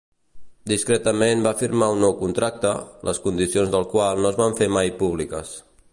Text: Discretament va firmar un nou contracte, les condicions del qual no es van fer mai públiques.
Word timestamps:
Discretament 0.69 1.43
va 1.47 1.51
firmar 1.59 1.89
un 1.97 2.01
nou 2.05 2.15
contracte, 2.23 2.73
les 3.11 3.21
condicions 3.27 3.73
del 3.77 3.87
qual 3.93 4.25
no 4.25 4.33
es 4.35 4.41
van 4.41 4.57
fer 4.63 4.73
mai 4.79 4.95
públiques. 5.03 5.55